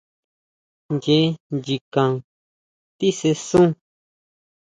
Ncheé 0.93 1.19
nchikan 1.55 2.11
tisesun. 2.97 3.65